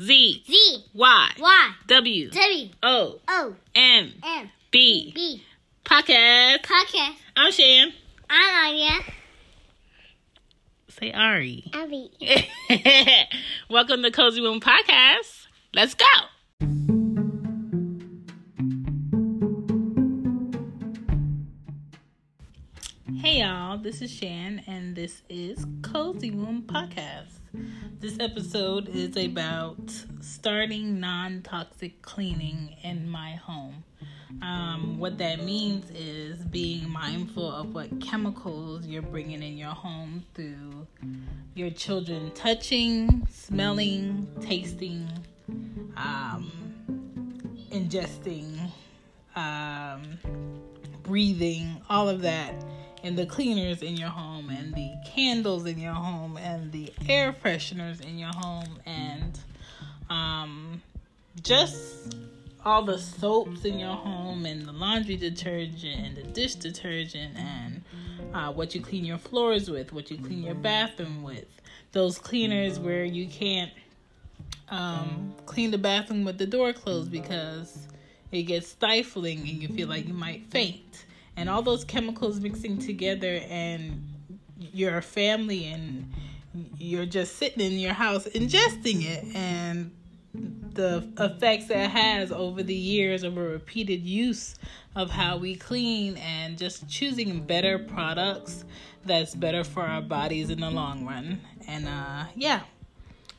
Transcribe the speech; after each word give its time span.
Z 0.00 0.42
Z 0.44 0.84
Y 0.92 1.28
Y 1.38 1.70
W 1.86 2.30
W 2.30 2.68
O 2.82 3.20
O 3.28 3.56
M 3.76 4.12
M 4.24 4.50
B 4.72 5.12
B 5.14 5.42
podcast. 5.84 6.62
podcast. 6.62 7.14
I'm 7.36 7.52
Shan. 7.52 7.92
I'm 8.28 8.74
Anya. 8.74 8.90
Say 10.88 11.12
Ari. 11.12 11.70
Abby. 11.72 12.10
Welcome 13.70 14.02
to 14.02 14.10
Cozy 14.10 14.40
Womb 14.40 14.60
Podcast. 14.60 15.46
Let's 15.72 15.94
go. 15.94 16.04
Hey 23.16 23.40
y'all, 23.40 23.78
this 23.78 24.02
is 24.02 24.10
Shan 24.10 24.62
and 24.66 24.96
this 24.96 25.22
is 25.28 25.64
Cozy 25.82 26.32
Womb 26.32 26.62
Podcast. 26.62 27.38
This 28.00 28.16
episode 28.20 28.88
is 28.88 29.16
about 29.16 29.78
starting 30.20 31.00
non 31.00 31.42
toxic 31.42 32.02
cleaning 32.02 32.76
in 32.82 33.08
my 33.08 33.32
home. 33.36 33.84
Um, 34.42 34.98
what 34.98 35.18
that 35.18 35.44
means 35.44 35.90
is 35.90 36.38
being 36.44 36.88
mindful 36.90 37.50
of 37.50 37.74
what 37.74 38.00
chemicals 38.00 38.86
you're 38.86 39.02
bringing 39.02 39.42
in 39.42 39.56
your 39.56 39.70
home 39.70 40.24
through 40.34 40.86
your 41.54 41.70
children 41.70 42.32
touching, 42.34 43.26
smelling, 43.30 44.26
tasting, 44.40 45.08
um, 45.96 46.50
ingesting, 47.70 48.70
um, 49.36 50.18
breathing, 51.02 51.80
all 51.88 52.08
of 52.08 52.22
that, 52.22 52.54
and 53.04 53.18
the 53.18 53.26
cleaners 53.26 53.82
in 53.82 53.96
your 53.96 54.08
home, 54.08 54.48
and 54.48 54.74
the 54.74 54.90
candles 55.06 55.66
in 55.66 55.78
your 55.78 55.92
home, 55.92 56.38
and 56.38 56.72
the 56.72 56.92
air 57.06 57.32
fresheners 57.32 58.00
in 58.00 58.18
your 58.18 58.32
home, 58.34 58.78
and 58.86 59.38
um, 60.08 60.82
just 61.42 62.16
all 62.64 62.82
the 62.82 62.98
soaps 62.98 63.64
in 63.66 63.78
your 63.78 63.94
home, 63.94 64.46
and 64.46 64.66
the 64.66 64.72
laundry 64.72 65.16
detergent, 65.16 66.00
and 66.00 66.16
the 66.16 66.22
dish 66.22 66.54
detergent, 66.54 67.36
and 67.36 67.82
uh, 68.32 68.50
what 68.50 68.74
you 68.74 68.80
clean 68.80 69.04
your 69.04 69.18
floors 69.18 69.70
with, 69.70 69.92
what 69.92 70.10
you 70.10 70.16
clean 70.16 70.42
your 70.42 70.54
bathroom 70.54 71.22
with, 71.22 71.46
those 71.92 72.18
cleaners 72.18 72.80
where 72.80 73.04
you 73.04 73.28
can't 73.28 73.70
um, 74.70 75.34
clean 75.44 75.70
the 75.70 75.78
bathroom 75.78 76.24
with 76.24 76.38
the 76.38 76.46
door 76.46 76.72
closed 76.72 77.10
because 77.10 77.86
it 78.32 78.44
gets 78.44 78.68
stifling 78.68 79.40
and 79.40 79.62
you 79.62 79.68
feel 79.68 79.88
like 79.88 80.08
you 80.08 80.14
might 80.14 80.46
faint. 80.46 81.04
And 81.36 81.48
all 81.48 81.62
those 81.62 81.84
chemicals 81.84 82.40
mixing 82.40 82.78
together, 82.78 83.40
and 83.48 84.08
your 84.72 85.02
family 85.02 85.66
and 85.66 86.12
you're 86.78 87.06
just 87.06 87.36
sitting 87.36 87.60
in 87.60 87.78
your 87.78 87.92
house 87.92 88.26
ingesting 88.26 89.04
it, 89.04 89.24
and 89.34 89.90
the 90.74 91.08
effects 91.18 91.66
that 91.66 91.90
has 91.90 92.32
over 92.32 92.62
the 92.62 92.74
years 92.74 93.22
of 93.22 93.36
a 93.36 93.42
repeated 93.42 94.02
use 94.02 94.56
of 94.96 95.10
how 95.10 95.36
we 95.36 95.54
clean 95.54 96.16
and 96.16 96.58
just 96.58 96.88
choosing 96.88 97.40
better 97.40 97.78
products 97.78 98.64
that's 99.04 99.34
better 99.34 99.62
for 99.62 99.82
our 99.82 100.02
bodies 100.02 100.50
in 100.50 100.60
the 100.60 100.70
long 100.70 101.06
run. 101.06 101.40
And 101.68 101.86
uh, 101.88 102.24
yeah. 102.34 102.60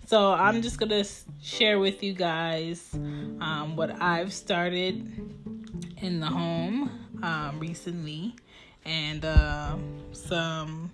So 0.05 0.33
I'm 0.33 0.61
just 0.61 0.77
gonna 0.79 1.03
share 1.41 1.79
with 1.79 2.03
you 2.03 2.13
guys 2.13 2.91
um, 2.93 3.75
what 3.75 4.01
I've 4.01 4.31
started 4.31 4.95
in 5.97 6.19
the 6.19 6.27
home 6.27 7.04
um, 7.23 7.59
recently, 7.59 8.35
and 8.85 9.25
uh, 9.25 9.75
some 10.11 10.91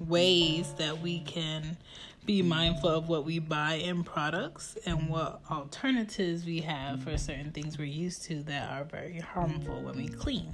ways 0.00 0.72
that 0.78 1.00
we 1.00 1.20
can 1.20 1.76
be 2.24 2.42
mindful 2.42 2.90
of 2.90 3.08
what 3.08 3.24
we 3.24 3.38
buy 3.38 3.74
in 3.74 4.02
products 4.02 4.76
and 4.84 5.08
what 5.08 5.40
alternatives 5.50 6.44
we 6.44 6.60
have 6.60 7.02
for 7.02 7.16
certain 7.16 7.52
things 7.52 7.78
we're 7.78 7.84
used 7.84 8.24
to 8.24 8.42
that 8.42 8.68
are 8.70 8.84
very 8.84 9.20
harmful 9.20 9.80
when 9.82 9.96
we 9.96 10.08
clean. 10.08 10.52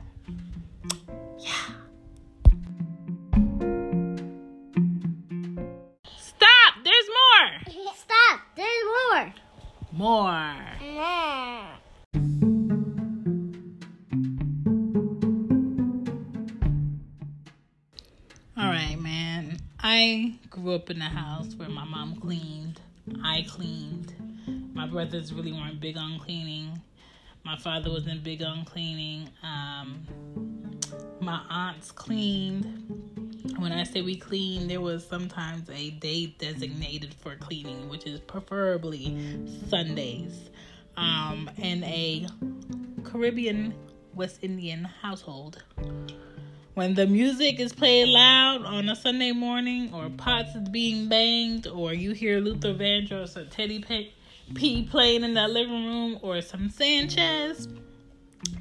In 20.92 20.98
the 20.98 21.04
house 21.06 21.54
where 21.54 21.70
my 21.70 21.84
mom 21.84 22.14
cleaned. 22.16 22.78
I 23.24 23.46
cleaned. 23.48 24.12
My 24.74 24.86
brothers 24.86 25.32
really 25.32 25.50
weren't 25.50 25.80
big 25.80 25.96
on 25.96 26.18
cleaning. 26.18 26.78
My 27.44 27.56
father 27.56 27.90
wasn't 27.90 28.22
big 28.22 28.42
on 28.42 28.66
cleaning. 28.66 29.30
Um, 29.42 30.06
my 31.18 31.40
aunts 31.48 31.90
cleaned. 31.90 32.66
When 33.58 33.72
I 33.72 33.84
say 33.84 34.02
we 34.02 34.16
cleaned, 34.16 34.68
there 34.68 34.82
was 34.82 35.06
sometimes 35.06 35.70
a 35.70 35.92
day 35.92 36.26
designated 36.38 37.14
for 37.14 37.36
cleaning, 37.36 37.88
which 37.88 38.06
is 38.06 38.20
preferably 38.20 39.16
Sundays. 39.68 40.50
Um, 40.98 41.50
in 41.56 41.82
a 41.84 42.26
Caribbean 43.02 43.74
West 44.14 44.40
Indian 44.42 44.84
household 44.84 45.64
when 46.74 46.94
the 46.94 47.06
music 47.06 47.60
is 47.60 47.72
played 47.72 48.08
loud 48.08 48.64
on 48.64 48.88
a 48.88 48.96
Sunday 48.96 49.32
morning, 49.32 49.92
or 49.92 50.08
pots 50.08 50.54
is 50.54 50.68
being 50.70 51.08
banged, 51.08 51.66
or 51.66 51.92
you 51.92 52.12
hear 52.12 52.40
Luther 52.40 52.72
Vandross 52.72 53.36
or 53.36 53.44
Teddy 53.44 53.80
P, 53.80 54.12
P 54.54 54.84
playing 54.84 55.22
in 55.22 55.34
that 55.34 55.50
living 55.50 55.86
room, 55.86 56.18
or 56.22 56.40
some 56.40 56.70
Sanchez, 56.70 57.68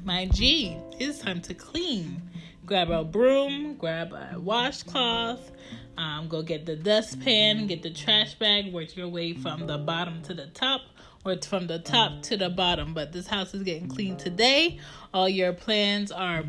my 0.04 0.26
G, 0.26 0.76
it's 0.98 1.20
time 1.20 1.40
to 1.42 1.54
clean. 1.54 2.20
Grab 2.66 2.90
a 2.90 3.02
broom, 3.02 3.76
grab 3.76 4.12
a 4.12 4.38
washcloth, 4.38 5.50
um, 5.96 6.28
go 6.28 6.42
get 6.42 6.66
the 6.66 6.76
dustpan, 6.76 7.66
get 7.66 7.82
the 7.82 7.90
trash 7.90 8.34
bag, 8.34 8.72
work 8.72 8.94
your 8.94 9.08
way 9.08 9.32
from 9.32 9.66
the 9.66 9.78
bottom 9.78 10.22
to 10.22 10.34
the 10.34 10.46
top, 10.48 10.82
or 11.24 11.32
it's 11.32 11.46
from 11.46 11.66
the 11.66 11.78
top 11.78 12.22
to 12.22 12.36
the 12.36 12.50
bottom. 12.50 12.94
But 12.94 13.12
this 13.12 13.26
house 13.26 13.54
is 13.54 13.62
getting 13.62 13.88
clean 13.88 14.16
today. 14.16 14.78
All 15.12 15.28
your 15.28 15.52
plans 15.52 16.12
are 16.12 16.44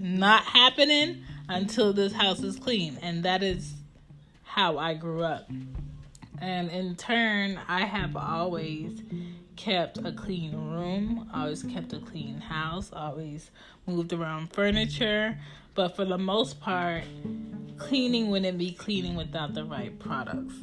not 0.00 0.44
happening 0.44 1.22
until 1.48 1.92
this 1.92 2.12
house 2.12 2.40
is 2.40 2.58
clean. 2.58 2.98
And 3.02 3.24
that 3.24 3.42
is 3.42 3.74
how 4.42 4.78
I 4.78 4.94
grew 4.94 5.22
up. 5.22 5.50
And 6.40 6.70
in 6.70 6.96
turn, 6.96 7.60
I 7.68 7.84
have 7.84 8.16
always 8.16 9.02
kept 9.56 9.98
a 9.98 10.12
clean 10.12 10.52
room, 10.54 11.28
always 11.34 11.62
kept 11.62 11.92
a 11.92 11.98
clean 11.98 12.40
house, 12.40 12.90
always 12.92 13.50
moved 13.86 14.12
around 14.12 14.52
furniture. 14.52 15.38
But 15.74 15.96
for 15.96 16.04
the 16.04 16.18
most 16.18 16.60
part, 16.60 17.04
cleaning 17.76 18.30
wouldn't 18.30 18.58
be 18.58 18.72
cleaning 18.72 19.16
without 19.16 19.54
the 19.54 19.64
right 19.64 19.96
products. 19.98 20.54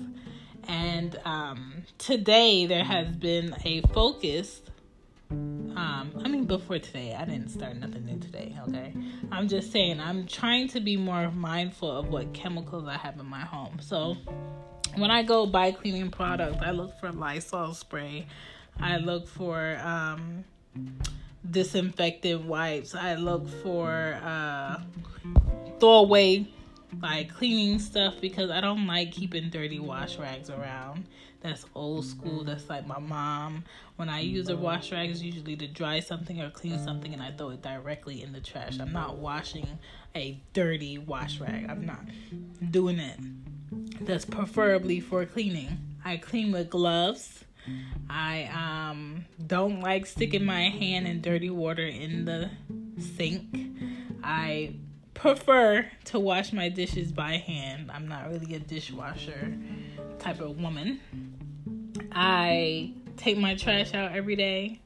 And 0.68 1.18
um, 1.24 1.84
today, 1.98 2.66
there 2.66 2.84
has 2.84 3.16
been 3.16 3.56
a 3.64 3.82
focus 3.94 4.62
um, 5.78 6.12
I 6.26 6.28
mean, 6.28 6.46
before 6.46 6.80
today, 6.80 7.16
I 7.16 7.24
didn't 7.26 7.50
start 7.50 7.76
nothing 7.76 8.04
new 8.04 8.18
today, 8.18 8.58
okay? 8.68 8.96
I'm 9.32 9.48
just 9.48 9.72
saying, 9.72 10.00
I'm 10.00 10.26
trying 10.26 10.70
to 10.70 10.80
be 10.80 10.98
more 10.98 11.30
mindful 11.30 11.92
of 11.92 12.10
what 12.10 12.34
chemicals 12.34 12.88
I 12.88 12.98
have 12.98 13.20
in 13.20 13.28
my 13.28 13.42
home. 13.42 13.78
So, 13.80 14.18
when 14.96 15.12
I 15.12 15.22
go 15.22 15.46
buy 15.46 15.74
cleaning 15.74 16.10
products, 16.10 16.58
I 16.64 16.72
look 16.72 17.00
for 17.00 17.12
Lysol 17.12 17.76
spray. 17.76 18.26
I 18.80 18.98
look 18.98 19.28
for 19.28 19.78
um, 19.84 20.44
disinfectant 21.52 22.46
wipes. 22.46 22.96
I 22.96 23.14
look 23.14 23.48
for 23.48 24.20
uh, 24.24 24.82
throwaway 25.80 26.48
like 27.02 27.34
cleaning 27.34 27.80
stuff 27.80 28.16
because 28.22 28.50
I 28.50 28.62
don't 28.62 28.88
like 28.88 29.12
keeping 29.12 29.50
dirty 29.50 29.80
wash 29.80 30.18
rags 30.18 30.50
around. 30.50 31.06
That's 31.42 31.66
old 31.76 32.06
school. 32.06 32.44
That's 32.44 32.70
like 32.70 32.88
my 32.88 33.00
mom. 33.00 33.64
When 33.98 34.10
I 34.10 34.22
use 34.22 34.50
a 34.50 34.58
wash 34.58 34.92
rag, 34.92 35.10
it's 35.12 35.22
usually 35.22 35.56
to 35.58 35.68
dry 35.68 36.00
something 36.00 36.42
or 36.42 36.50
clean 36.50 36.80
something, 36.80 37.14
and 37.14 37.22
I 37.22 37.32
throw 37.32 37.50
it 37.50 37.62
directly 37.62 38.24
in 38.24 38.34
the 38.34 38.42
trash. 38.42 38.80
I'm 38.80 38.92
not 38.92 39.18
washing 39.18 39.68
a 40.16 40.42
dirty 40.54 40.98
wash 40.98 41.40
rag. 41.40 41.68
I'm 41.70 41.86
not 41.86 42.06
doing 42.72 43.00
it. 43.00 43.20
That's 44.02 44.26
preferably 44.26 45.00
for 45.00 45.26
cleaning. 45.26 45.78
I 46.04 46.18
clean 46.18 46.52
with 46.52 46.70
gloves. 46.70 47.44
I 48.10 48.46
um 48.46 49.26
don't 49.46 49.82
like 49.82 50.06
sticking 50.06 50.46
my 50.46 50.70
hand 50.70 51.08
in 51.08 51.22
dirty 51.22 51.50
water 51.50 51.86
in 51.86 52.26
the 52.26 52.50
sink. 53.00 53.44
I 54.24 54.76
prefer 55.18 55.86
to 56.06 56.20
wash 56.20 56.54
my 56.54 56.70
dishes 56.70 57.12
by 57.12 57.38
hand. 57.38 57.92
I'm 57.92 58.08
not 58.08 58.30
really 58.30 58.56
a 58.56 58.60
dishwasher 58.60 59.58
type 60.20 60.40
of 60.40 60.60
woman. 60.62 61.00
I 62.12 62.94
take 63.18 63.38
my 63.38 63.56
trash 63.56 63.94
out 63.94 64.12
every 64.16 64.36
day. 64.36 64.80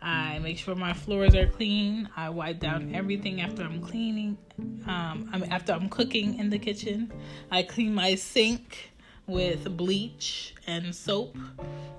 I 0.00 0.38
make 0.38 0.58
sure 0.58 0.74
my 0.74 0.92
floors 0.92 1.34
are 1.34 1.46
clean. 1.46 2.08
I 2.16 2.30
wipe 2.30 2.60
down 2.60 2.94
everything 2.94 3.40
after 3.40 3.62
I'm 3.62 3.82
cleaning. 3.82 4.38
Um, 4.86 5.28
I 5.32 5.38
mean, 5.38 5.52
after 5.52 5.72
I'm 5.72 5.88
cooking 5.88 6.38
in 6.38 6.50
the 6.50 6.58
kitchen. 6.58 7.12
I 7.50 7.62
clean 7.62 7.94
my 7.94 8.14
sink 8.14 8.92
with 9.26 9.76
bleach 9.76 10.54
and 10.66 10.94
soap. 10.94 11.36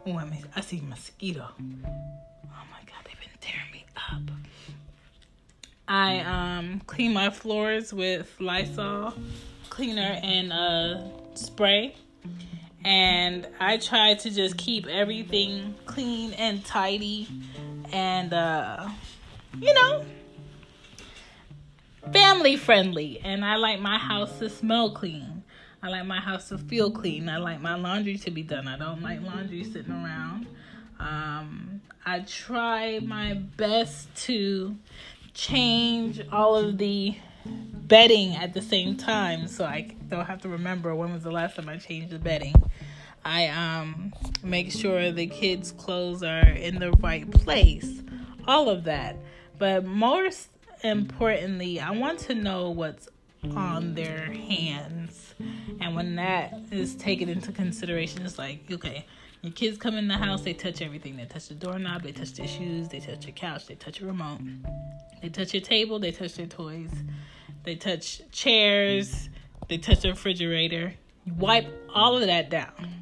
Oh, 0.07 0.17
I, 0.17 0.43
I 0.55 0.61
see 0.61 0.81
mosquito. 0.81 1.45
Oh 1.59 2.63
my 2.71 2.81
god, 2.85 3.03
they've 3.05 3.19
been 3.19 3.37
tearing 3.41 3.71
me 3.71 3.85
up. 3.95 4.48
I 5.99 6.19
um, 6.21 6.81
clean 6.87 7.11
my 7.13 7.29
floors 7.29 7.93
with 7.93 8.33
Lysol 8.39 9.13
cleaner 9.69 10.17
and 10.23 10.53
uh, 10.53 11.01
spray. 11.35 11.93
And 12.85 13.45
I 13.59 13.75
try 13.75 14.13
to 14.13 14.29
just 14.29 14.57
keep 14.57 14.87
everything 14.87 15.75
clean 15.85 16.31
and 16.33 16.63
tidy 16.63 17.27
and, 17.91 18.33
uh, 18.33 18.87
you 19.59 19.73
know, 19.73 20.05
family 22.13 22.55
friendly. 22.55 23.19
And 23.21 23.43
I 23.43 23.57
like 23.57 23.81
my 23.81 23.97
house 23.97 24.39
to 24.39 24.49
smell 24.49 24.91
clean. 24.91 25.43
I 25.83 25.89
like 25.89 26.05
my 26.05 26.21
house 26.21 26.47
to 26.47 26.57
feel 26.57 26.91
clean. 26.91 27.27
I 27.27 27.37
like 27.39 27.59
my 27.59 27.75
laundry 27.75 28.17
to 28.19 28.31
be 28.31 28.43
done. 28.43 28.69
I 28.69 28.77
don't 28.77 29.01
like 29.01 29.21
laundry 29.21 29.65
sitting 29.65 29.91
around. 29.91 30.47
Um, 30.97 31.81
I 32.05 32.19
try 32.21 32.99
my 32.99 33.33
best 33.33 34.15
to 34.27 34.77
change 35.33 36.21
all 36.31 36.55
of 36.55 36.77
the 36.77 37.15
bedding 37.53 38.35
at 38.35 38.53
the 38.53 38.61
same 38.61 38.95
time 38.95 39.47
so 39.47 39.65
I 39.65 39.95
don't 40.09 40.25
have 40.25 40.41
to 40.41 40.49
remember 40.49 40.93
when 40.93 41.11
was 41.11 41.23
the 41.23 41.31
last 41.31 41.55
time 41.55 41.69
I 41.69 41.77
changed 41.77 42.11
the 42.11 42.19
bedding. 42.19 42.53
I 43.25 43.47
um 43.47 44.13
make 44.43 44.71
sure 44.71 45.11
the 45.11 45.27
kids' 45.27 45.71
clothes 45.71 46.23
are 46.23 46.47
in 46.47 46.79
the 46.79 46.91
right 46.93 47.29
place. 47.29 48.01
All 48.47 48.69
of 48.69 48.85
that. 48.85 49.17
But 49.57 49.85
most 49.85 50.49
importantly, 50.83 51.79
I 51.79 51.91
want 51.91 52.19
to 52.19 52.35
know 52.35 52.69
what's 52.69 53.09
on 53.55 53.95
their 53.95 54.31
hands. 54.31 55.33
And 55.79 55.95
when 55.95 56.15
that 56.15 56.53
is 56.71 56.95
taken 56.95 57.29
into 57.29 57.51
consideration, 57.51 58.25
it's 58.25 58.37
like, 58.37 58.59
okay, 58.71 59.05
your 59.41 59.53
kids 59.53 59.77
come 59.77 59.95
in 59.95 60.07
the 60.07 60.17
house, 60.17 60.41
they 60.41 60.53
touch 60.53 60.81
everything. 60.81 61.15
They 61.17 61.25
touch 61.25 61.47
the 61.47 61.55
doorknob, 61.55 62.03
they 62.03 62.11
touch 62.11 62.33
their 62.33 62.47
shoes, 62.47 62.89
they 62.89 62.99
touch 62.99 63.25
your 63.25 63.33
couch, 63.33 63.67
they 63.67 63.75
touch 63.75 63.99
your 63.99 64.09
remote, 64.09 64.39
they 65.21 65.29
touch 65.29 65.53
your 65.53 65.61
table, 65.61 65.99
they 65.99 66.11
touch 66.11 66.35
their 66.35 66.45
toys, 66.45 66.91
they 67.63 67.75
touch 67.75 68.21
chairs, 68.31 69.29
they 69.67 69.77
touch 69.77 70.01
the 70.01 70.09
refrigerator. 70.09 70.93
You 71.25 71.33
wipe 71.35 71.67
all 71.93 72.17
of 72.17 72.25
that 72.27 72.49
down. 72.49 72.99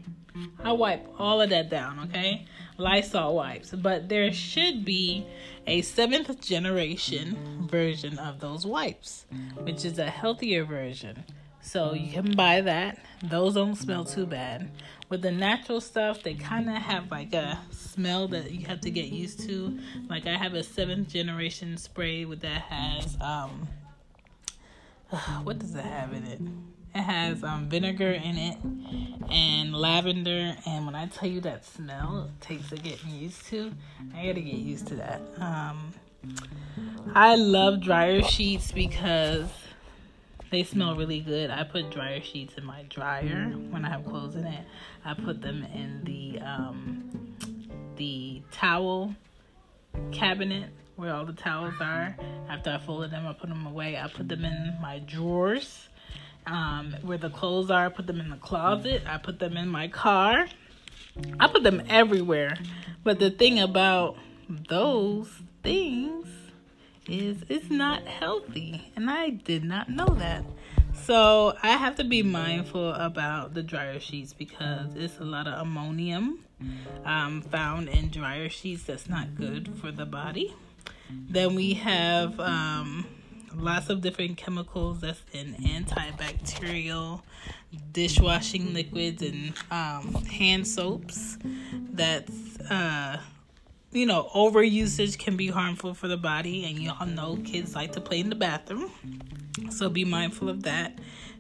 I 0.64 0.72
wipe 0.74 1.08
all 1.18 1.42
of 1.42 1.50
that 1.50 1.70
down, 1.70 2.00
okay? 2.10 2.46
Lysol 2.78 3.36
wipes. 3.36 3.72
But 3.72 4.08
there 4.08 4.32
should 4.32 4.86
be 4.86 5.26
a 5.66 5.82
seventh 5.82 6.40
generation 6.42 7.68
version 7.70 8.20
of 8.20 8.40
those 8.40 8.66
wipes, 8.66 9.26
which 9.62 9.84
is 9.86 9.98
a 9.98 10.10
healthier 10.10 10.64
version. 10.64 11.24
So 11.68 11.94
you 11.94 12.14
can 12.14 12.32
buy 12.32 12.62
that. 12.62 12.98
Those 13.22 13.56
don't 13.56 13.76
smell 13.76 14.06
too 14.06 14.26
bad. 14.26 14.72
With 15.10 15.22
the 15.22 15.32
natural 15.32 15.82
stuff, 15.82 16.24
they 16.24 16.34
kind 16.34 16.70
of 16.70 16.78
have 16.78 17.12
like 17.12 17.34
a 17.34 17.60
smell 17.72 18.30
that 18.30 18.52
you 18.52 18.66
have 18.68 18.80
to 18.82 18.90
get 18.90 19.08
used 19.08 19.42
to. 19.42 19.78
Like 20.10 20.26
I 20.28 20.38
have 20.38 20.54
a 20.54 20.64
seventh 20.64 21.10
generation 21.10 21.76
spray 21.76 22.24
with 22.24 22.40
that 22.40 22.62
has 22.62 23.18
um 23.20 23.68
what 25.44 25.60
does 25.60 25.76
it 25.76 25.84
have 25.84 26.14
in 26.14 26.24
it? 26.24 26.40
It 26.96 27.02
has 27.02 27.44
um, 27.44 27.68
vinegar 27.68 28.12
in 28.12 28.38
it 28.38 28.58
and 29.30 29.76
lavender. 29.76 30.56
And 30.66 30.86
when 30.86 30.96
I 30.96 31.08
tell 31.08 31.30
you 31.30 31.42
that 31.42 31.66
smell 31.66 32.32
takes 32.40 32.72
a 32.72 32.78
getting 32.78 33.12
used 33.12 33.46
to, 33.48 33.74
I 34.16 34.28
gotta 34.28 34.40
get 34.40 34.56
used 34.56 34.88
to 34.88 34.96
that. 34.96 35.22
Um, 35.38 35.94
I 37.14 37.36
love 37.36 37.82
dryer 37.82 38.24
sheets 38.24 38.72
because 38.72 39.50
they 40.52 40.64
smell 40.64 40.96
really 40.96 41.20
good. 41.20 41.50
I 41.52 41.64
put 41.64 41.90
dryer 41.92 42.22
sheets 42.22 42.56
in 42.58 42.66
my 42.66 42.84
dryer 42.90 43.46
when 43.70 43.86
I 43.86 43.90
have 43.90 44.06
clothes 44.06 44.36
in 44.36 44.46
it. 44.46 44.66
I 45.06 45.14
put 45.14 45.42
them 45.42 45.64
in 45.74 46.04
the 46.04 46.40
um, 46.42 47.36
the 47.98 48.42
towel 48.52 49.16
cabinet 50.12 50.70
where 50.96 51.14
all 51.14 51.26
the 51.26 51.34
towels 51.34 51.76
are. 51.80 52.16
After 52.50 52.72
I 52.72 52.78
folded 52.80 53.12
them, 53.12 53.28
I 53.28 53.34
put 53.34 53.50
them 53.50 53.66
away. 53.66 53.98
I 53.98 54.08
put 54.08 54.28
them 54.28 54.46
in 54.46 54.78
my 54.82 55.00
drawers 55.00 55.90
um, 56.46 56.96
where 57.04 57.18
the 57.18 57.30
clothes 57.30 57.70
are. 57.70 57.86
I 57.86 57.90
put 57.90 58.08
them 58.08 58.20
in 58.20 58.30
the 58.30 58.38
closet. 58.38 59.04
I 59.08 59.18
put 59.18 59.40
them 59.40 59.58
in 59.58 59.68
my 59.68 59.88
car. 59.88 60.48
I 61.40 61.48
put 61.48 61.64
them 61.64 61.84
everywhere. 61.88 62.58
But 63.04 63.20
the 63.20 63.30
thing 63.30 63.60
about 63.60 64.18
those 64.50 65.30
things 65.64 66.28
is 67.08 67.44
it's 67.50 67.70
not 67.70 68.04
healthy. 68.06 68.92
And 68.96 69.10
I 69.10 69.30
did 69.30 69.64
not 69.64 69.90
know 69.90 70.08
that. 70.20 70.44
So 70.94 71.56
I 71.64 71.72
have 71.72 71.96
to 71.98 72.04
be 72.04 72.24
mindful 72.24 72.94
about 72.94 73.54
the 73.54 73.64
dryer 73.64 74.00
sheets 74.00 74.34
because 74.34 74.96
it's 74.96 75.20
a 75.20 75.24
lot 75.24 75.48
of 75.48 75.62
ammonium 75.62 76.44
um, 77.06 77.42
found 77.44 77.88
in 77.90 78.10
dryer 78.10 78.50
sheets 78.50 78.84
that's 78.84 79.08
not 79.08 79.36
good 79.36 79.74
for 79.80 79.92
the 79.92 80.06
body. 80.06 80.54
Then 81.10 81.56
we 81.56 81.76
have 81.76 82.40
um, 82.40 83.06
lots 83.56 83.90
of 83.90 84.02
different 84.02 84.38
chemicals 84.38 85.02
that's 85.02 85.22
in 85.32 85.54
antibacterial 85.56 87.22
dishwashing 87.92 88.74
liquids 88.74 89.22
and 89.22 89.54
um, 89.72 90.14
hand 90.26 90.68
soaps 90.68 91.38
that's 91.92 92.60
uh, 92.70 93.18
you 93.92 94.06
know 94.06 94.30
over 94.34 94.62
usage 94.62 95.18
can 95.18 95.38
be 95.38 95.48
harmful 95.48 95.94
for 95.94 96.08
the 96.08 96.18
body 96.18 96.66
and 96.66 96.80
you 96.80 96.92
all 97.00 97.08
know 97.08 97.38
kids 97.44 97.76
like 97.76 97.92
to 97.92 98.02
play 98.02 98.20
in 98.20 98.30
the 98.30 98.36
bathroom 98.36 98.92
so 99.70 99.90
be 99.90 100.06
mindful 100.06 100.50
of 100.50 100.64
that 100.64 100.98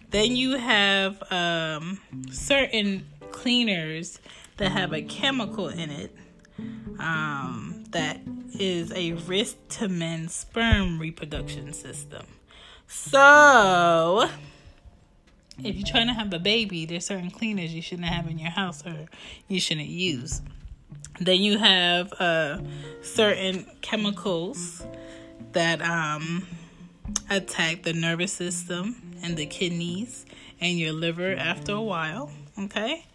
then 0.10 0.36
you 0.36 0.58
have 0.58 1.22
um, 1.32 2.00
certain 2.32 3.06
cleaners 3.32 4.20
that 4.56 4.72
have 4.72 4.94
a 4.94 5.01
chemical 5.01 5.68
in 5.68 5.89
it 5.89 6.16
um, 7.00 7.84
that 7.92 8.20
is 8.60 8.92
a 8.94 9.13
risk 9.13 9.56
to 9.70 9.88
men's 9.88 10.34
sperm 10.34 11.00
reproduction 11.00 11.74
system. 11.74 12.25
So, 12.88 14.30
if 15.63 15.75
you're 15.75 15.88
trying 15.88 16.08
to 16.08 16.13
have 16.13 16.34
a 16.34 16.39
baby, 16.39 16.86
there's 16.86 17.06
certain 17.06 17.32
cleaners 17.32 17.74
you 17.74 17.82
shouldn't 17.82 18.08
have 18.08 18.27
in 18.27 18.39
your 18.39 18.51
house 18.51 18.86
or 18.86 19.08
you 19.48 19.60
shouldn't 19.60 19.88
use. 19.88 20.42
Then 21.19 21.41
you 21.41 21.57
have 21.57 22.13
uh, 22.19 22.59
certain 23.01 23.65
chemicals 23.81 24.86
that 25.53 25.81
um, 25.81 26.47
attack 27.29 27.83
the 27.83 27.93
nervous 27.93 28.33
system 28.33 29.17
and 29.24 29.36
the 29.38 29.45
kidneys 29.45 30.25
and 30.59 30.77
your 30.77 30.93
liver 30.93 31.33
after 31.36 31.74
a 31.74 31.81
while. 31.81 32.31
Okay? 32.59 33.05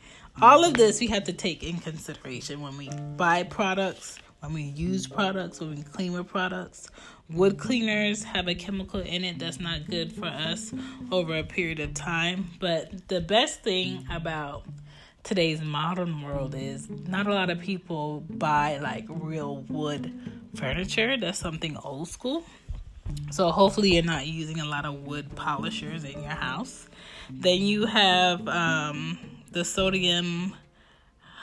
All 0.41 0.65
of 0.65 0.75
this 0.75 1.01
we 1.01 1.09
have 1.09 1.25
to 1.25 1.33
take 1.33 1.63
in 1.63 1.79
consideration 1.79 2.61
when 2.61 2.77
we 2.77 2.89
buy 3.17 3.43
products 3.43 4.19
when 4.43 4.55
we 4.55 4.63
use 4.63 5.07
products, 5.07 5.61
when 5.61 5.77
we 5.77 5.83
clean 5.83 6.13
with 6.13 6.27
products. 6.27 6.91
Wood 7.31 7.59
cleaners 7.59 8.25
have 8.25 8.49
a 8.49 8.57
chemical 8.57 8.99
in 8.99 9.23
it 9.23 9.39
that's 9.39 9.61
not 9.61 9.89
good 9.89 10.13
for 10.13 10.27
us 10.27 10.75
over 11.13 11.37
a 11.37 11.45
period 11.45 11.79
of 11.79 11.95
time. 11.95 12.51
But 12.59 13.07
the 13.09 13.21
best 13.21 13.63
thing 13.63 14.05
about 14.11 14.65
today's 15.23 15.63
modern 15.63 16.23
world 16.23 16.55
is 16.57 16.89
not 17.07 17.27
a 17.27 17.35
lot 17.35 17.51
of 17.51 17.61
people 17.61 18.25
buy 18.29 18.79
like 18.79 19.05
real 19.09 19.59
wood 19.69 20.13
furniture. 20.55 21.17
That's 21.17 21.39
something 21.39 21.77
old 21.77 22.09
school. 22.09 22.45
So 23.31 23.51
hopefully 23.51 23.95
you're 23.95 24.05
not 24.05 24.27
using 24.27 24.61
a 24.61 24.65
lot 24.65 24.85
of 24.85 25.07
wood 25.07 25.35
polishers 25.37 26.05
in 26.05 26.23
your 26.23 26.31
house. 26.31 26.89
Then 27.31 27.63
you 27.63 27.87
have 27.87 28.47
um, 28.49 29.19
the 29.51 29.65
sodium 29.65 30.55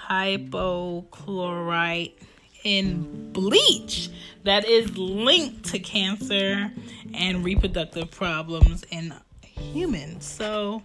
hypochlorite 0.07 2.13
in 2.63 3.31
bleach 3.31 4.09
that 4.43 4.65
is 4.65 4.97
linked 4.97 5.65
to 5.65 5.79
cancer 5.79 6.71
and 7.13 7.45
reproductive 7.45 8.11
problems 8.11 8.83
in 8.91 9.13
humans. 9.41 10.25
So, 10.25 10.83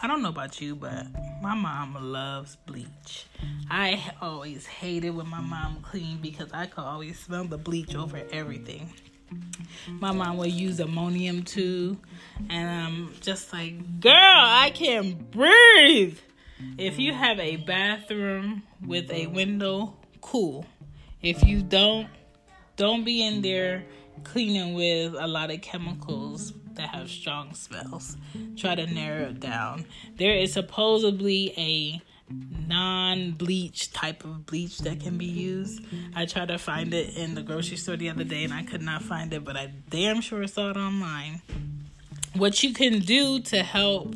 I 0.00 0.06
don't 0.06 0.22
know 0.22 0.28
about 0.28 0.60
you, 0.60 0.76
but 0.76 1.06
my 1.42 1.56
mom 1.56 1.96
loves 2.12 2.56
bleach. 2.66 3.26
I 3.68 4.12
always 4.22 4.64
hated 4.64 5.10
when 5.10 5.28
my 5.28 5.40
mom 5.40 5.78
cleaned 5.82 6.22
because 6.22 6.52
I 6.52 6.66
could 6.66 6.84
always 6.84 7.18
smell 7.18 7.44
the 7.44 7.58
bleach 7.58 7.96
over 7.96 8.22
everything. 8.30 8.92
My 9.88 10.12
mom 10.12 10.36
would 10.36 10.52
use 10.52 10.78
ammonium 10.78 11.42
too, 11.42 11.98
and 12.48 12.70
I'm 12.70 13.12
just 13.20 13.52
like, 13.52 14.00
girl, 14.00 14.12
I 14.14 14.70
can't 14.72 15.30
breathe. 15.32 16.18
If 16.78 17.00
you 17.00 17.12
have 17.12 17.40
a 17.40 17.56
bathroom 17.56 18.62
with 18.86 19.10
a 19.10 19.26
window, 19.26 19.96
cool. 20.20 20.64
If 21.22 21.42
you 21.42 21.60
don't, 21.60 22.08
don't 22.76 23.02
be 23.04 23.26
in 23.26 23.42
there 23.42 23.84
cleaning 24.22 24.74
with 24.74 25.14
a 25.14 25.26
lot 25.26 25.50
of 25.50 25.60
chemicals 25.60 26.52
that 26.78 26.88
have 26.88 27.10
strong 27.10 27.54
smells. 27.54 28.16
Try 28.56 28.74
to 28.74 28.86
narrow 28.86 29.28
it 29.28 29.40
down. 29.40 29.84
There 30.16 30.34
is 30.34 30.52
supposedly 30.52 31.52
a 31.56 32.02
non 32.30 33.32
bleach 33.32 33.92
type 33.92 34.24
of 34.24 34.46
bleach 34.46 34.78
that 34.78 35.00
can 35.00 35.18
be 35.18 35.26
used. 35.26 35.82
I 36.14 36.26
tried 36.26 36.48
to 36.48 36.58
find 36.58 36.92
it 36.94 37.16
in 37.16 37.34
the 37.34 37.42
grocery 37.42 37.76
store 37.76 37.96
the 37.96 38.10
other 38.10 38.24
day 38.24 38.44
and 38.44 38.52
I 38.52 38.62
could 38.62 38.82
not 38.82 39.02
find 39.02 39.32
it, 39.32 39.44
but 39.44 39.56
I 39.56 39.72
damn 39.90 40.20
sure 40.20 40.46
saw 40.46 40.70
it 40.70 40.76
online. 40.76 41.42
What 42.34 42.62
you 42.62 42.72
can 42.72 43.00
do 43.00 43.40
to 43.40 43.62
help 43.62 44.14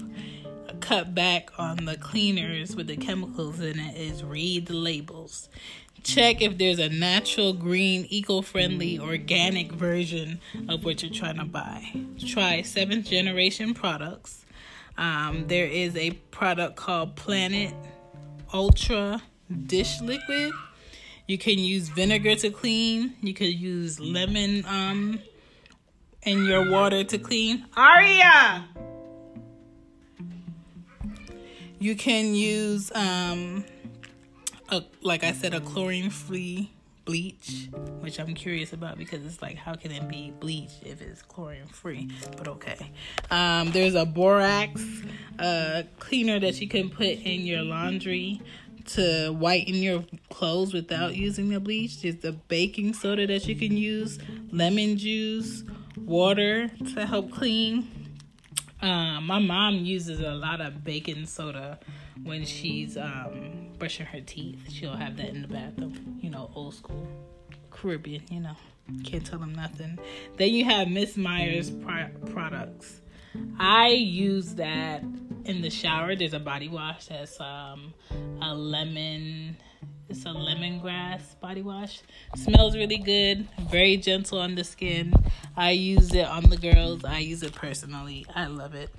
cut 0.80 1.14
back 1.14 1.50
on 1.58 1.84
the 1.84 1.96
cleaners 1.96 2.74
with 2.74 2.88
the 2.88 2.96
chemicals 2.96 3.60
in 3.60 3.78
it 3.78 3.96
is 3.96 4.22
read 4.22 4.66
the 4.66 4.74
labels. 4.74 5.48
Check 6.02 6.42
if 6.42 6.58
there's 6.58 6.80
a 6.80 6.88
natural, 6.88 7.52
green, 7.52 8.06
eco 8.08 8.42
friendly, 8.42 8.98
organic 8.98 9.70
version 9.72 10.40
of 10.68 10.84
what 10.84 11.02
you're 11.02 11.12
trying 11.12 11.38
to 11.38 11.44
buy. 11.44 11.92
Try 12.18 12.62
seventh 12.62 13.06
generation 13.06 13.72
products. 13.72 14.44
Um, 14.98 15.46
there 15.46 15.66
is 15.66 15.96
a 15.96 16.10
product 16.30 16.76
called 16.76 17.16
Planet 17.16 17.72
Ultra 18.52 19.22
Dish 19.66 20.00
Liquid. 20.00 20.52
You 21.28 21.38
can 21.38 21.58
use 21.58 21.88
vinegar 21.88 22.34
to 22.36 22.50
clean. 22.50 23.14
You 23.22 23.32
could 23.32 23.54
use 23.54 24.00
lemon 24.00 24.64
um, 24.66 25.20
in 26.22 26.44
your 26.44 26.70
water 26.70 27.04
to 27.04 27.18
clean. 27.18 27.64
Aria! 27.76 28.64
You 31.78 31.96
can 31.96 32.34
use, 32.34 32.92
um, 32.94 33.64
a, 34.72 34.84
like 35.02 35.22
I 35.22 35.32
said, 35.32 35.54
a 35.54 35.60
chlorine 35.60 36.10
free 36.10 36.70
bleach, 37.04 37.68
which 38.00 38.18
I'm 38.18 38.34
curious 38.34 38.72
about 38.72 38.96
because 38.96 39.24
it's 39.24 39.42
like, 39.42 39.56
how 39.56 39.74
can 39.74 39.92
it 39.92 40.08
be 40.08 40.32
bleach 40.40 40.72
if 40.82 41.02
it's 41.02 41.22
chlorine 41.22 41.66
free? 41.66 42.10
But 42.36 42.48
okay. 42.48 42.90
Um, 43.30 43.70
there's 43.72 43.94
a 43.94 44.06
borax 44.06 44.82
uh, 45.38 45.82
cleaner 45.98 46.40
that 46.40 46.60
you 46.60 46.68
can 46.68 46.90
put 46.90 47.06
in 47.06 47.42
your 47.42 47.62
laundry 47.62 48.40
to 48.84 49.28
whiten 49.30 49.74
your 49.74 50.04
clothes 50.30 50.72
without 50.72 51.14
using 51.14 51.50
the 51.50 51.60
bleach. 51.60 52.02
There's 52.02 52.16
the 52.16 52.32
baking 52.32 52.94
soda 52.94 53.26
that 53.26 53.46
you 53.46 53.54
can 53.54 53.76
use, 53.76 54.18
lemon 54.50 54.96
juice, 54.96 55.64
water 55.96 56.68
to 56.94 57.06
help 57.06 57.30
clean. 57.30 57.88
Um, 58.80 59.26
my 59.26 59.38
mom 59.38 59.76
uses 59.76 60.20
a 60.20 60.32
lot 60.32 60.60
of 60.60 60.82
baking 60.82 61.26
soda 61.26 61.78
when 62.24 62.44
she's 62.44 62.96
um, 62.96 63.71
brushing 63.82 64.06
her 64.06 64.20
teeth. 64.20 64.60
She'll 64.70 64.94
have 64.94 65.16
that 65.16 65.30
in 65.30 65.42
the 65.42 65.48
bathroom. 65.48 66.16
You 66.20 66.30
know, 66.30 66.52
old 66.54 66.72
school 66.72 67.04
Caribbean. 67.72 68.22
You 68.30 68.38
know, 68.38 68.56
can't 69.02 69.26
tell 69.26 69.40
them 69.40 69.56
nothing. 69.56 69.98
Then 70.36 70.50
you 70.50 70.64
have 70.66 70.86
Miss 70.86 71.16
Meyer's 71.16 71.68
pro- 71.68 72.10
products. 72.30 73.00
I 73.58 73.88
use 73.88 74.54
that 74.54 75.02
in 75.46 75.62
the 75.62 75.68
shower. 75.68 76.14
There's 76.14 76.32
a 76.32 76.38
body 76.38 76.68
wash 76.68 77.06
that's 77.06 77.40
um, 77.40 77.92
a 78.40 78.54
lemon. 78.54 79.56
It's 80.08 80.26
a 80.26 80.28
lemongrass 80.28 81.40
body 81.40 81.62
wash. 81.62 82.02
Smells 82.36 82.76
really 82.76 82.98
good. 82.98 83.48
Very 83.68 83.96
gentle 83.96 84.38
on 84.38 84.54
the 84.54 84.62
skin. 84.62 85.12
I 85.56 85.72
use 85.72 86.14
it 86.14 86.26
on 86.26 86.44
the 86.50 86.56
girls. 86.56 87.04
I 87.04 87.18
use 87.18 87.42
it 87.42 87.52
personally. 87.52 88.26
I 88.32 88.46
love 88.46 88.76
it. 88.76 88.90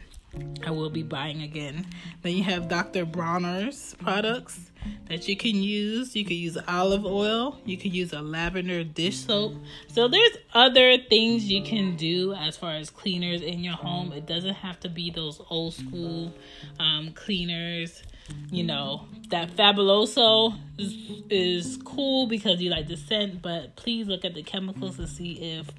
I 0.66 0.72
will 0.72 0.90
be 0.90 1.04
buying 1.04 1.42
again. 1.42 1.86
Then 2.22 2.36
you 2.36 2.44
have 2.44 2.68
Dr. 2.68 3.06
Bronner's 3.06 3.96
products 4.00 4.72
that 5.08 5.28
you 5.28 5.36
can 5.36 5.56
use. 5.56 6.16
You 6.16 6.26
can 6.26 6.38
use 6.38 6.58
olive 6.68 7.06
oil. 7.06 7.60
You 7.66 7.78
can 7.78 7.92
use 7.92 8.14
a 8.14 8.22
lavender 8.22 8.84
dish 8.84 9.20
soap. 9.20 9.54
So 9.88 10.08
there's 10.08 10.38
other 10.54 10.98
things 10.98 11.46
you 11.46 11.64
can 11.64 11.96
do 11.96 12.34
as 12.34 12.58
far 12.58 12.72
as 12.72 12.90
cleaners 12.90 13.42
in 13.42 13.64
your 13.64 13.76
home. 13.76 14.12
It 14.12 14.26
doesn't 14.26 14.56
have 14.56 14.80
to 14.82 14.90
be 14.90 15.12
those 15.12 15.42
old 15.50 15.74
school 15.74 16.34
um, 16.80 17.12
cleaners. 17.14 18.02
You 18.50 18.64
know 18.64 19.06
that 19.30 19.56
Fabuloso 19.58 20.58
is, 20.78 20.96
is 21.30 21.80
cool 21.84 22.28
because 22.28 22.62
you 22.62 22.70
like 22.70 22.88
the 22.88 22.96
scent, 22.96 23.42
but 23.42 23.76
please 23.76 24.08
look 24.08 24.24
at 24.24 24.34
the 24.34 24.44
chemicals 24.44 24.96
to 24.96 25.08
see 25.08 25.34
if 25.58 25.70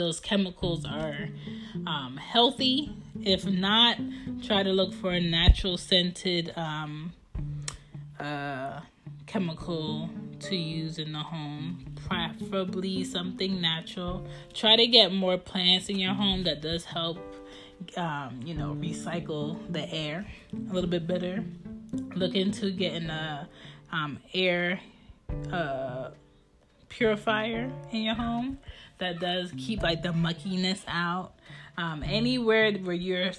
those 0.00 0.18
chemicals 0.18 0.86
are 0.86 1.28
um, 1.86 2.16
healthy. 2.16 2.90
If 3.22 3.44
not, 3.44 3.98
try 4.42 4.62
to 4.62 4.70
look 4.70 4.94
for 4.94 5.12
a 5.12 5.20
natural 5.20 5.76
scented 5.76 6.54
um, 6.56 7.12
uh, 8.18 8.80
chemical 9.26 10.08
to 10.40 10.56
use 10.56 10.98
in 10.98 11.12
the 11.12 11.18
home, 11.18 11.84
preferably 12.08 13.04
something 13.04 13.60
natural. 13.60 14.26
Try 14.54 14.76
to 14.76 14.86
get 14.86 15.12
more 15.12 15.36
plants 15.36 15.90
in 15.90 15.98
your 15.98 16.14
home 16.14 16.44
that 16.44 16.62
does 16.62 16.86
help, 16.86 17.18
um, 17.98 18.40
you 18.42 18.54
know, 18.54 18.74
recycle 18.74 19.58
the 19.70 19.86
air 19.92 20.26
a 20.54 20.72
little 20.72 20.88
bit 20.88 21.06
better. 21.06 21.44
Look 22.14 22.34
into 22.34 22.70
getting 22.70 23.10
a 23.10 23.46
um, 23.92 24.18
air 24.32 24.80
uh, 25.52 26.12
purifier 26.88 27.70
in 27.92 28.02
your 28.02 28.14
home 28.14 28.58
that 29.00 29.18
does 29.20 29.52
keep 29.58 29.82
like 29.82 30.02
the 30.02 30.10
muckiness 30.12 30.82
out. 30.88 31.34
Um, 31.76 32.02
anywhere 32.02 32.72
where 32.72 32.94
you're, 32.94 33.32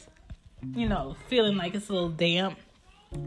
you 0.75 0.89
know, 0.89 1.15
feeling 1.27 1.57
like 1.57 1.75
it's 1.75 1.89
a 1.89 1.93
little 1.93 2.09
damp, 2.09 2.57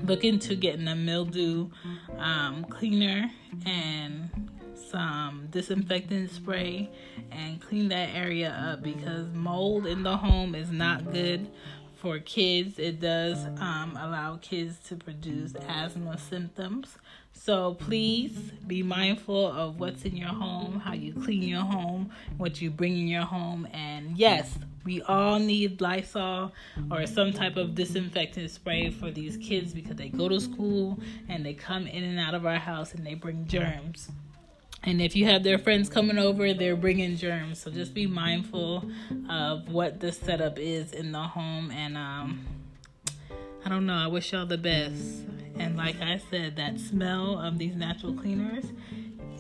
look 0.03 0.25
into 0.25 0.55
getting 0.55 0.89
a 0.89 0.97
mildew 0.97 1.71
um, 2.19 2.65
cleaner 2.65 3.31
and 3.67 4.31
some 4.91 5.49
disinfectant 5.51 6.31
spray 6.31 6.91
and 7.31 7.61
clean 7.61 7.89
that 7.89 8.11
area 8.15 8.51
up 8.51 8.83
because 8.83 9.29
mold 9.33 9.87
in 9.87 10.03
the 10.03 10.17
home 10.17 10.55
is 10.55 10.71
not 10.71 11.13
good 11.13 11.51
for 11.97 12.19
kids. 12.19 12.79
It 12.79 13.01
does 13.01 13.45
um, 13.59 13.99
allow 14.01 14.39
kids 14.41 14.79
to 14.89 14.97
produce 14.97 15.55
asthma 15.69 16.19
symptoms. 16.19 16.99
So 17.35 17.75
please 17.75 18.33
be 18.67 18.83
mindful 18.83 19.53
of 19.53 19.79
what's 19.79 20.05
in 20.05 20.17
your 20.17 20.31
home, 20.31 20.81
how 20.81 20.95
you 20.95 21.13
clean 21.13 21.43
your 21.43 21.61
home, 21.61 22.11
what 22.39 22.63
you 22.63 22.71
bring 22.71 22.97
in 22.97 23.07
your 23.07 23.25
home. 23.27 23.69
And 23.73 24.17
yes, 24.17 24.59
we 24.85 25.03
all 25.03 25.39
need 25.39 25.81
Lysol 25.81 26.53
or 26.91 27.07
some 27.07 27.33
type 27.33 27.57
of 27.57 27.75
disinfectant 27.75 28.51
spray 28.51 28.91
for 28.91 29.11
these 29.11 29.37
kids 29.37 29.75
because 29.75 29.97
they 29.97 30.09
go 30.09 30.29
to 30.29 30.41
school 30.41 30.99
and 31.29 31.45
they 31.45 31.53
come 31.53 31.87
in 31.87 32.05
and 32.05 32.19
out 32.19 32.35
of 32.35 32.47
our 32.47 32.59
house 32.59 32.95
and 32.95 33.07
they 33.07 33.15
bring 33.15 33.47
germs. 33.47 34.11
And 34.83 35.01
if 35.01 35.17
you 35.17 35.25
have 35.27 35.43
their 35.43 35.59
friends 35.59 35.89
coming 35.89 36.19
over, 36.19 36.53
they're 36.53 36.77
bringing 36.77 37.17
germs. 37.17 37.59
So 37.59 37.71
just 37.71 37.95
be 37.95 38.07
mindful 38.07 38.91
of 39.29 39.71
what 39.71 40.01
the 40.01 40.13
setup 40.13 40.59
is 40.59 40.93
in 40.93 41.13
the 41.13 41.23
home. 41.23 41.71
And 41.71 41.97
um, 41.97 42.45
I 43.65 43.71
don't 43.71 43.87
know. 43.87 43.95
I 43.95 44.07
wish 44.07 44.33
y'all 44.33 44.45
the 44.45 44.59
best. 44.59 45.25
And 45.57 45.77
like 45.77 46.01
I 46.01 46.21
said, 46.31 46.57
that 46.57 46.81
smell 46.81 47.39
of 47.39 47.59
these 47.59 47.75
natural 47.75 48.13
cleaners, 48.15 48.65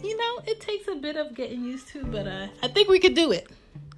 you 0.03 0.17
know, 0.17 0.43
it 0.47 0.61
takes 0.61 0.87
a 0.89 0.95
bit 0.95 1.17
of 1.17 1.35
getting 1.35 1.65
used 1.65 1.89
to, 1.89 2.05
but 2.05 2.27
uh, 2.27 2.49
I 2.63 2.69
think 2.69 2.89
we 2.89 2.99
could 2.99 3.15
do 3.15 3.33
it. 3.33 3.49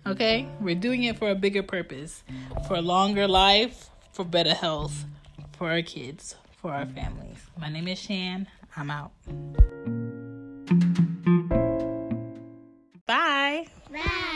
Okay? 0.07 0.49
We're 0.61 0.77
doing 0.77 1.03
it 1.03 1.19
for 1.19 1.31
a 1.31 1.35
bigger 1.35 1.63
purpose 1.63 2.23
for 2.69 2.77
a 2.77 2.83
longer 2.83 3.27
life, 3.27 3.91
for 4.13 4.25
better 4.25 4.55
health, 4.55 5.05
for 5.59 5.71
our 5.71 5.83
kids, 5.83 6.37
for 6.53 6.73
our 6.73 6.87
families. 6.87 7.39
My 7.59 7.69
name 7.69 7.89
is 7.89 7.99
Shan. 7.99 8.47
I'm 8.77 8.91
out. 8.91 9.13
Bye. 13.07 13.67
Bye. 13.91 14.36